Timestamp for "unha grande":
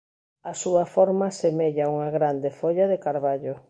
1.93-2.49